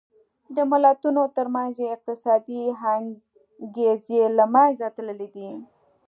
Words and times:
د 0.55 0.57
ملتونو 0.71 1.21
ترمنځ 1.35 1.73
یې 1.83 1.87
اقتصادي 1.95 2.61
انګېزې 2.93 4.21
له 4.37 4.45
منځه 4.55 4.87
تللې 4.95 5.27
دي. 5.35 5.49